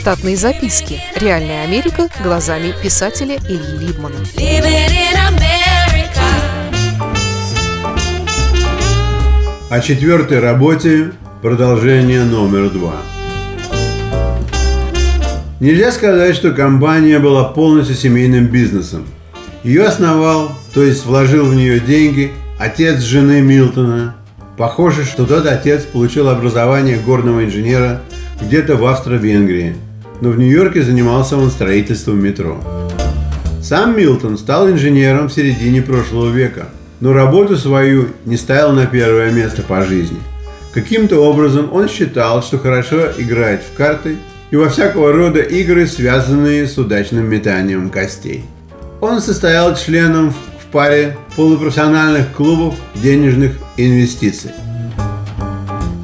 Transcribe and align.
Штатные 0.00 0.34
записки. 0.34 0.98
Реальная 1.14 1.62
Америка 1.62 2.08
глазами 2.24 2.72
писателя 2.82 3.36
Ильи 3.36 3.86
Либмана. 3.86 4.16
О 9.68 9.80
четвертой 9.80 10.40
работе 10.40 11.12
продолжение 11.42 12.24
номер 12.24 12.70
два. 12.70 12.94
Нельзя 15.60 15.92
сказать, 15.92 16.34
что 16.34 16.52
компания 16.52 17.18
была 17.18 17.44
полностью 17.44 17.94
семейным 17.94 18.46
бизнесом. 18.46 19.06
Ее 19.62 19.84
основал, 19.84 20.52
то 20.72 20.82
есть 20.82 21.04
вложил 21.04 21.44
в 21.44 21.54
нее 21.54 21.78
деньги, 21.78 22.32
отец 22.58 23.00
жены 23.02 23.42
Милтона. 23.42 24.16
Похоже, 24.56 25.04
что 25.04 25.26
тот 25.26 25.44
отец 25.44 25.82
получил 25.82 26.30
образование 26.30 26.96
горного 26.96 27.44
инженера 27.44 28.00
где-то 28.40 28.76
в 28.76 28.86
Австро-Венгрии, 28.86 29.76
но 30.20 30.30
в 30.30 30.38
Нью-Йорке 30.38 30.82
занимался 30.82 31.36
он 31.36 31.50
строительством 31.50 32.22
метро. 32.22 32.60
Сам 33.62 33.96
Милтон 33.96 34.38
стал 34.38 34.68
инженером 34.70 35.28
в 35.28 35.32
середине 35.32 35.82
прошлого 35.82 36.30
века, 36.30 36.66
но 37.00 37.12
работу 37.12 37.56
свою 37.56 38.08
не 38.24 38.36
ставил 38.36 38.72
на 38.72 38.86
первое 38.86 39.30
место 39.30 39.62
по 39.62 39.82
жизни. 39.82 40.18
Каким-то 40.72 41.18
образом 41.18 41.72
он 41.72 41.88
считал, 41.88 42.42
что 42.42 42.58
хорошо 42.58 43.08
играет 43.18 43.62
в 43.62 43.76
карты 43.76 44.16
и 44.50 44.56
во 44.56 44.68
всякого 44.68 45.12
рода 45.12 45.40
игры, 45.40 45.86
связанные 45.86 46.66
с 46.66 46.78
удачным 46.78 47.28
метанием 47.28 47.90
костей. 47.90 48.44
Он 49.00 49.20
состоял 49.20 49.74
членом 49.76 50.30
в 50.30 50.72
паре 50.72 51.16
полупрофессиональных 51.36 52.32
клубов 52.32 52.74
денежных 52.94 53.52
инвестиций. 53.76 54.50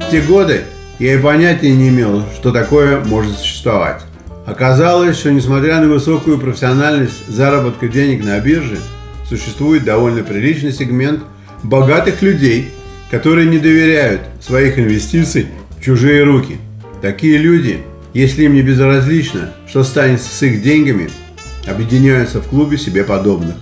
В 0.00 0.10
те 0.10 0.20
годы 0.20 0.62
я 1.04 1.16
и 1.16 1.18
понятия 1.18 1.70
не 1.70 1.90
имел, 1.90 2.22
что 2.34 2.50
такое 2.50 3.04
может 3.04 3.36
существовать. 3.36 4.00
Оказалось, 4.46 5.18
что 5.18 5.30
несмотря 5.30 5.78
на 5.82 5.88
высокую 5.88 6.38
профессиональность 6.38 7.28
заработка 7.28 7.88
денег 7.88 8.24
на 8.24 8.40
бирже, 8.40 8.78
существует 9.28 9.84
довольно 9.84 10.22
приличный 10.22 10.72
сегмент 10.72 11.20
богатых 11.62 12.22
людей, 12.22 12.70
которые 13.10 13.46
не 13.46 13.58
доверяют 13.58 14.22
своих 14.40 14.78
инвестиций 14.78 15.48
в 15.78 15.84
чужие 15.84 16.24
руки. 16.24 16.56
Такие 17.02 17.36
люди, 17.36 17.80
если 18.14 18.44
им 18.44 18.54
не 18.54 18.62
безразлично, 18.62 19.52
что 19.68 19.84
станет 19.84 20.22
с 20.22 20.42
их 20.42 20.62
деньгами, 20.62 21.10
объединяются 21.66 22.40
в 22.40 22.48
клубе 22.48 22.78
себе 22.78 23.04
подобных. 23.04 23.56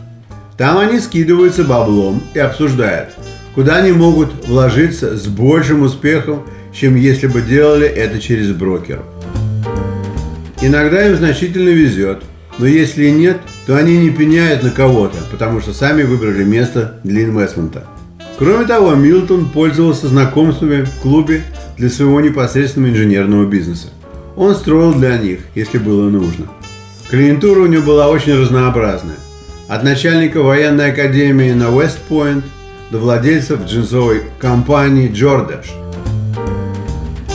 Там 0.56 0.78
они 0.78 1.00
скидываются 1.00 1.64
баблом 1.64 2.22
и 2.34 2.38
обсуждают, 2.38 3.08
куда 3.56 3.78
они 3.78 3.90
могут 3.90 4.46
вложиться 4.46 5.16
с 5.16 5.26
большим 5.26 5.82
успехом 5.82 6.44
чем 6.72 6.96
если 6.96 7.26
бы 7.26 7.42
делали 7.42 7.86
это 7.86 8.18
через 8.18 8.50
брокеров. 8.50 9.04
Иногда 10.60 11.06
им 11.06 11.16
значительно 11.16 11.68
везет, 11.68 12.22
но 12.58 12.66
если 12.66 13.08
нет, 13.10 13.38
то 13.66 13.76
они 13.76 13.98
не 13.98 14.10
пеняют 14.10 14.62
на 14.62 14.70
кого-то, 14.70 15.18
потому 15.30 15.60
что 15.60 15.72
сами 15.72 16.02
выбрали 16.02 16.44
место 16.44 17.00
для 17.04 17.24
инвестмента. 17.24 17.84
Кроме 18.38 18.66
того, 18.66 18.94
Милтон 18.94 19.50
пользовался 19.50 20.08
знакомствами 20.08 20.82
в 20.82 21.00
клубе 21.00 21.42
для 21.76 21.90
своего 21.90 22.20
непосредственного 22.20 22.92
инженерного 22.92 23.46
бизнеса. 23.46 23.88
Он 24.36 24.54
строил 24.54 24.94
для 24.94 25.18
них, 25.18 25.40
если 25.54 25.78
было 25.78 26.08
нужно. 26.08 26.46
Клиентура 27.10 27.60
у 27.60 27.66
него 27.66 27.82
была 27.82 28.08
очень 28.08 28.34
разнообразная. 28.34 29.16
От 29.68 29.84
начальника 29.84 30.42
военной 30.42 30.92
академии 30.92 31.52
на 31.52 31.70
Вестпойнт 31.70 32.44
до 32.90 32.98
владельцев 32.98 33.64
джинсовой 33.66 34.22
компании 34.38 35.10
Джордаш– 35.12 35.72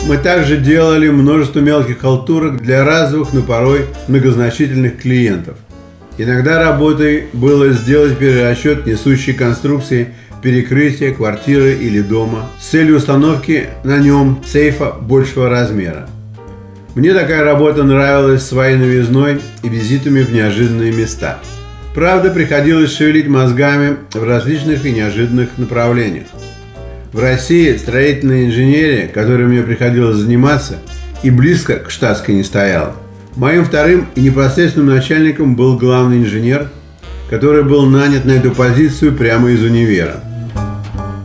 мы 0.08 0.16
также 0.16 0.56
делали 0.56 1.10
множество 1.10 1.60
мелких 1.60 2.00
халтурок 2.00 2.62
для 2.62 2.82
разовых, 2.82 3.34
но 3.34 3.42
порой 3.42 3.84
многозначительных 4.08 5.02
клиентов. 5.02 5.58
Иногда 6.16 6.58
работой 6.58 7.26
было 7.34 7.68
сделать 7.68 8.16
перерасчет 8.16 8.86
несущей 8.86 9.34
конструкции 9.34 10.14
перекрытия 10.42 11.12
квартиры 11.12 11.74
или 11.74 12.00
дома 12.00 12.48
с 12.58 12.68
целью 12.68 12.96
установки 12.96 13.68
на 13.84 13.98
нем 13.98 14.42
сейфа 14.46 14.92
большего 14.92 15.50
размера. 15.50 16.08
Мне 16.94 17.12
такая 17.12 17.44
работа 17.44 17.82
нравилась 17.82 18.46
своей 18.46 18.76
новизной 18.76 19.42
и 19.62 19.68
визитами 19.68 20.22
в 20.22 20.32
неожиданные 20.32 20.90
места. 20.90 21.38
Правда, 21.94 22.30
приходилось 22.30 22.96
шевелить 22.96 23.28
мозгами 23.28 23.98
в 24.14 24.24
различных 24.24 24.86
и 24.86 24.92
неожиданных 24.92 25.58
направлениях. 25.58 26.28
В 27.12 27.20
России 27.20 27.74
строительная 27.78 28.46
инженерия, 28.46 29.08
которой 29.08 29.46
мне 29.46 29.62
приходилось 29.62 30.16
заниматься, 30.16 30.78
и 31.22 31.30
близко 31.30 31.76
к 31.76 31.90
штатской 31.90 32.34
не 32.34 32.44
стояла. 32.44 32.94
Моим 33.34 33.64
вторым 33.64 34.08
и 34.14 34.20
непосредственным 34.20 34.94
начальником 34.94 35.56
был 35.56 35.78
главный 35.78 36.18
инженер, 36.18 36.68
который 37.30 37.64
был 37.64 37.86
нанят 37.86 38.26
на 38.26 38.32
эту 38.32 38.50
позицию 38.50 39.14
прямо 39.14 39.50
из 39.50 39.62
универа. 39.62 40.22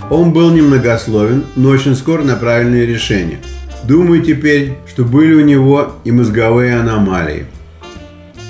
Он 0.09 0.31
был 0.31 0.51
немногословен, 0.51 1.43
но 1.57 1.69
очень 1.69 1.95
скоро 1.95 2.23
на 2.23 2.37
правильные 2.37 2.85
решения. 2.85 3.39
Думаю 3.83 4.21
теперь, 4.21 4.75
что 4.87 5.03
были 5.03 5.33
у 5.33 5.41
него 5.41 5.95
и 6.05 6.11
мозговые 6.11 6.79
аномалии. 6.79 7.45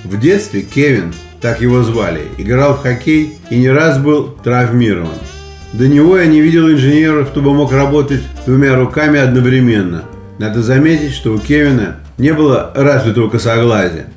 В 0.04 0.20
детстве 0.20 0.62
Кевин, 0.62 1.14
так 1.42 1.62
его 1.62 1.82
звали, 1.82 2.22
играл 2.38 2.76
в 2.76 2.84
хоккей 2.84 3.34
и 3.50 3.58
не 3.58 3.70
раз 3.70 3.98
был 3.98 4.28
травмирован– 4.44 5.18
до 5.74 5.88
него 5.88 6.18
я 6.18 6.28
не 6.28 6.40
видел 6.40 6.70
инженеров, 6.70 7.30
кто 7.30 7.42
бы 7.42 7.54
мог 7.54 7.72
работать 7.72 8.22
двумя 8.46 8.76
руками 8.76 9.20
одновременно. 9.20 10.04
Надо 10.38 10.62
заметить, 10.62 11.14
что 11.14 11.34
у 11.34 11.40
Кевина 11.40 11.98
не 12.18 12.32
было 12.32 12.72
развитого 12.76 13.30
косоглазия. 13.30 14.08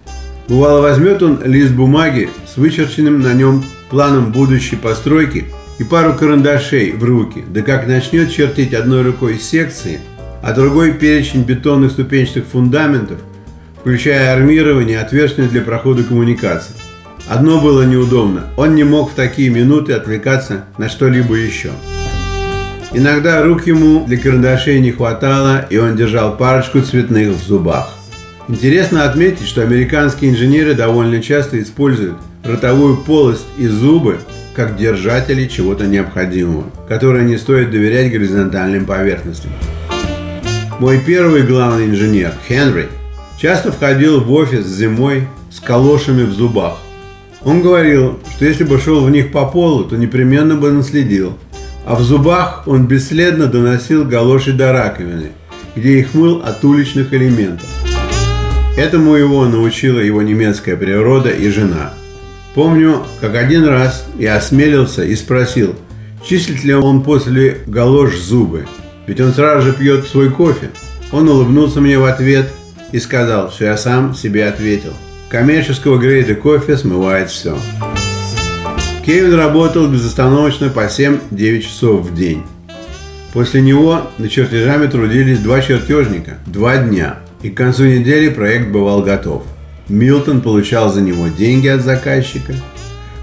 Бывало, 0.49 0.83
возьмет 0.83 1.23
он 1.23 1.41
лист 1.45 1.73
бумаги 1.73 2.29
с 2.47 2.59
вычерченным 2.59 3.21
на 3.21 3.33
нем 3.33 3.65
планом 3.91 4.33
будущей 4.33 4.77
постройки 4.77 5.47
и 5.79 5.85
пару 5.85 6.15
карандашей 6.15 6.93
в 6.93 7.03
руки, 7.03 7.43
да 7.49 7.63
как 7.63 7.87
начнет 7.87 8.31
чертить 8.31 8.75
одной 8.75 9.03
рукой 9.03 9.39
секции, 9.39 10.01
а 10.43 10.53
другой 10.53 10.93
перечень 10.93 11.43
бетонных 11.43 11.93
ступенчатых 11.93 12.45
фундаментов, 12.45 13.19
включая 13.81 14.35
армирование, 14.35 15.01
отверстия 15.01 15.49
для 15.49 15.63
прохода 15.63 16.05
коммуникаций. 16.05 16.75
Одно 17.29 17.61
было 17.61 17.83
неудобно. 17.83 18.45
Он 18.57 18.75
не 18.75 18.85
мог 18.85 19.11
в 19.11 19.15
такие 19.15 19.51
минуты 19.51 19.95
отвлекаться 19.95 20.65
на 20.79 20.89
что-либо 20.89 21.35
еще. 21.35 21.71
Иногда 22.93 23.43
рук 23.43 23.67
ему 23.67 24.07
для 24.07 24.17
карандашей 24.17 24.81
не 24.81 24.93
хватало, 24.93 25.67
и 25.69 25.77
он 25.77 25.97
держал 25.97 26.37
парочку 26.37 26.81
цветных 26.81 27.31
в 27.31 27.43
зубах. 27.47 27.95
Интересно 28.49 29.05
отметить, 29.05 29.49
что 29.49 29.63
американские 29.63 30.31
инженеры 30.31 30.75
довольно 30.75 31.21
часто 31.21 31.61
используют 31.61 32.17
ротовую 32.45 32.99
полость 32.99 33.47
и 33.59 33.67
зубы 33.67 34.19
как 34.55 34.77
держатели 34.77 35.47
чего-то 35.47 35.87
необходимого, 35.87 36.65
которое 36.89 37.25
не 37.25 37.37
стоит 37.37 37.73
доверять 37.73 38.13
горизонтальным 38.13 38.87
поверхностям. 38.87 39.51
Мой 40.79 41.01
первый 41.05 41.43
главный 41.43 41.87
инженер, 41.87 42.33
Хенри, 42.49 42.89
часто 43.39 43.73
входил 43.73 44.21
в 44.21 44.33
офис 44.33 44.65
зимой 44.65 45.27
с 45.51 45.59
калошами 45.59 46.23
в 46.23 46.33
зубах. 46.33 46.79
Он 47.47 47.63
говорил, 47.63 48.19
что 48.35 48.45
если 48.45 48.65
бы 48.65 48.77
шел 48.81 49.05
в 49.05 49.11
них 49.11 49.31
по 49.31 49.47
полу, 49.47 49.85
то 49.85 49.97
непременно 49.97 50.57
бы 50.57 50.73
наследил. 50.73 51.39
А 51.87 51.95
в 51.95 52.03
зубах 52.03 52.65
он 52.67 52.89
бесследно 52.89 53.47
доносил 53.47 54.05
галоши 54.05 54.53
до 54.53 54.73
раковины, 54.73 55.31
где 55.77 56.01
их 56.01 56.13
мыл 56.13 56.43
от 56.45 56.65
уличных 56.65 57.15
элементов. 57.15 57.69
Этому 58.77 59.15
его 59.15 59.45
научила 59.45 60.01
его 60.01 60.23
немецкая 60.23 60.77
природа 60.77 61.31
и 61.31 61.49
жена. 61.49 61.95
Помню, 62.57 63.05
как 63.21 63.37
один 63.37 63.65
раз 63.65 64.05
я 64.19 64.35
осмелился 64.35 65.05
и 65.05 65.15
спросил, 65.15 65.77
числит 66.25 66.65
ли 66.65 66.75
он 66.75 67.05
после 67.05 67.59
галош 67.69 68.17
зубы, 68.17 68.67
ведь 69.07 69.21
он 69.21 69.33
сразу 69.33 69.69
же 69.69 69.73
пьет 69.73 70.09
свой 70.09 70.31
кофе. 70.33 70.71
Он 71.13 71.29
улыбнулся 71.29 71.81
мне 71.81 71.97
в 71.97 72.07
ответ 72.07 72.51
и 72.91 72.99
сказал, 72.99 73.53
что 73.53 73.67
я 73.67 73.77
сам 73.77 74.17
себе 74.17 74.49
ответил– 74.49 74.95
коммерческого 75.31 75.99
грейда 75.99 76.35
кофе 76.35 76.77
смывает 76.77 77.31
все. 77.31 77.57
Кевин 79.05 79.35
работал 79.35 79.89
безостановочно 79.89 80.69
по 80.69 80.87
7-9 80.87 81.61
часов 81.61 82.07
в 82.07 82.15
день. 82.15 82.43
После 83.33 83.61
него 83.61 84.11
на 84.19 84.29
чертежами 84.29 84.87
трудились 84.87 85.39
два 85.41 85.61
чертежника, 85.61 86.39
два 86.47 86.79
дня, 86.79 87.17
и 87.43 87.51
к 87.51 87.57
концу 87.57 87.85
недели 87.85 88.29
проект 88.29 88.69
бывал 88.69 89.03
готов. 89.03 89.43
Милтон 89.89 90.41
получал 90.41 90.93
за 90.93 91.01
него 91.01 91.29
деньги 91.29 91.69
от 91.69 91.83
заказчика, 91.83 92.55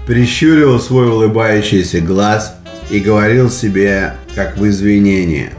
прищуривал 0.06 0.80
свой 0.80 1.08
улыбающийся 1.08 2.00
глаз 2.00 2.54
и 2.90 3.00
говорил 3.00 3.50
себе, 3.50 4.14
как 4.34 4.56
в 4.56 4.66
извинение. 4.66 5.50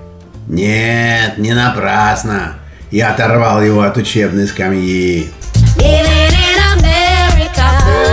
«Нет, 0.47 1.37
не 1.37 1.53
напрасно. 1.53 2.53
Я 2.91 3.13
оторвал 3.13 3.63
его 3.63 3.81
от 3.81 3.97
учебной 3.97 4.47
скамьи. 4.47 5.27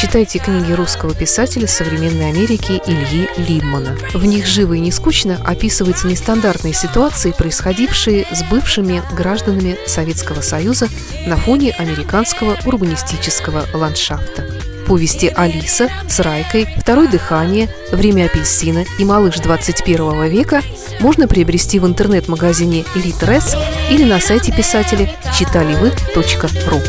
Читайте 0.00 0.38
книги 0.38 0.72
русского 0.72 1.14
писателя 1.14 1.66
современной 1.66 2.30
Америки 2.30 2.80
Ильи 2.86 3.28
Либмана. 3.36 3.96
В 4.12 4.24
них 4.24 4.46
живо 4.46 4.74
и 4.74 4.80
не 4.80 4.92
скучно 4.92 5.40
описываются 5.44 6.06
нестандартные 6.06 6.74
ситуации, 6.74 7.32
происходившие 7.32 8.26
с 8.30 8.42
бывшими 8.44 9.02
гражданами 9.16 9.76
Советского 9.86 10.40
Союза 10.40 10.88
на 11.26 11.36
фоне 11.36 11.72
американского 11.72 12.56
урбанистического 12.64 13.64
ландшафта. 13.72 14.46
Повести 14.86 15.32
«Алиса» 15.34 15.88
с 16.08 16.20
Райкой, 16.20 16.68
«Второе 16.78 17.08
дыхание», 17.08 17.70
«Время 17.90 18.26
апельсина» 18.26 18.84
и 18.98 19.04
«Малыш 19.04 19.38
21 19.38 20.28
века» 20.28 20.60
можно 21.00 21.28
приобрести 21.28 21.78
в 21.78 21.86
интернет-магазине 21.86 22.84
«Литрес» 22.94 23.56
или 23.90 24.04
на 24.04 24.20
сайте 24.20 24.52
писателя 24.52 25.10
читаливы.ру. 25.36 26.80